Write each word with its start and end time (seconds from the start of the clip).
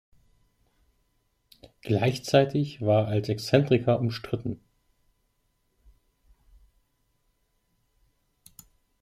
Gleichzeitig 1.83 2.81
war 2.83 3.03
er 3.03 3.09
als 3.09 3.29
Exzentriker 3.29 3.99
umstritten. 3.99 4.59